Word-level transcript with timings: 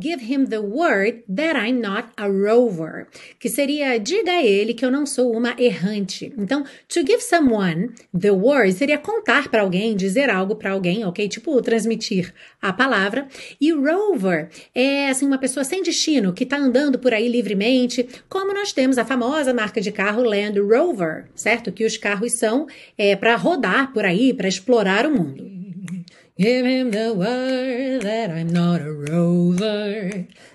Give 0.00 0.22
him 0.22 0.46
the 0.46 0.60
word 0.60 1.24
that 1.28 1.56
I'm 1.56 1.80
not 1.80 2.10
a 2.16 2.28
rover, 2.28 3.08
que 3.40 3.48
seria 3.48 3.98
diga 3.98 4.30
a 4.30 4.44
ele 4.44 4.72
que 4.72 4.84
eu 4.84 4.90
não 4.90 5.04
sou 5.04 5.36
uma 5.36 5.56
errante. 5.58 6.32
Então, 6.38 6.62
to 6.88 7.00
give 7.00 7.20
someone 7.20 7.90
the 8.16 8.30
word 8.30 8.72
seria 8.74 8.96
contar 8.96 9.48
para 9.48 9.62
alguém, 9.62 9.96
dizer 9.96 10.30
algo 10.30 10.54
para 10.54 10.70
alguém, 10.70 11.04
ok? 11.04 11.28
Tipo, 11.28 11.60
transmitir 11.62 12.32
a 12.62 12.72
palavra. 12.72 13.26
E 13.60 13.72
rover 13.72 14.50
é 14.72 15.08
assim 15.08 15.26
uma 15.26 15.38
pessoa 15.38 15.64
sem 15.64 15.82
destino 15.82 16.32
que 16.32 16.44
está 16.44 16.56
andando 16.56 16.98
por 16.98 17.12
aí 17.12 17.28
livremente, 17.28 18.08
como 18.28 18.54
nós 18.54 18.72
temos 18.72 18.98
a 18.98 19.04
famosa 19.04 19.52
marca 19.52 19.80
de 19.80 19.90
carro 19.90 20.22
Land 20.22 20.60
Rover, 20.60 21.24
certo? 21.34 21.72
Que 21.72 21.84
os 21.84 21.96
carros 21.96 22.32
são 22.32 22.68
é, 22.96 23.16
para 23.16 23.34
rodar 23.34 23.92
por 23.92 24.04
aí, 24.04 24.32
para 24.32 24.46
explorar 24.46 25.06
o 25.06 25.10
mundo. 25.10 25.58
Give 26.38 26.64
him 26.64 26.92
the 26.92 27.12
word 27.12 28.02
that 28.02 28.30
I'm 28.30 28.52
not 28.52 28.80
a 28.80 28.92
rover. 28.92 29.27